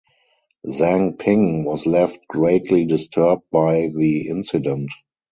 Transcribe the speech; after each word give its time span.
Zhang 0.65 1.19
Ping 1.19 1.63
was 1.63 1.85
left 1.85 2.27
greatly 2.27 2.85
disturbed 2.87 3.43
by 3.51 3.91
the 3.95 4.29
incident. 4.29 4.89